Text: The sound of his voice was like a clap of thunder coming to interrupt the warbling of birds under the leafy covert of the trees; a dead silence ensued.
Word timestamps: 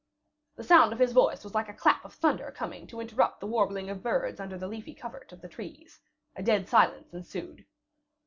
The 0.55 0.63
sound 0.63 0.93
of 0.93 0.97
his 0.97 1.11
voice 1.11 1.43
was 1.43 1.53
like 1.53 1.69
a 1.69 1.75
clap 1.75 2.03
of 2.03 2.11
thunder 2.15 2.49
coming 2.51 2.87
to 2.87 2.99
interrupt 3.01 3.39
the 3.39 3.45
warbling 3.45 3.87
of 3.87 4.01
birds 4.01 4.39
under 4.39 4.57
the 4.57 4.67
leafy 4.67 4.95
covert 4.95 5.31
of 5.31 5.41
the 5.41 5.47
trees; 5.47 5.99
a 6.35 6.41
dead 6.41 6.67
silence 6.67 7.13
ensued. 7.13 7.67